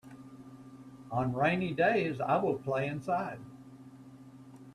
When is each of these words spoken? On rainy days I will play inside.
On 1.11 1.31
rainy 1.31 1.75
days 1.75 2.19
I 2.19 2.37
will 2.37 2.57
play 2.57 2.87
inside. 2.87 3.37